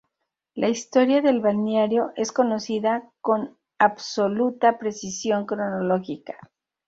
[0.55, 6.39] La historia del balneario es conocida con absoluta precisión cronológica.